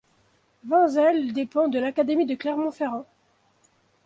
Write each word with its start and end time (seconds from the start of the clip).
Vinzelles 0.67 1.31
dépend 1.31 1.67
de 1.67 1.77
l'académie 1.77 2.25
de 2.25 2.33
Clermont-Ferrand. 2.33 3.05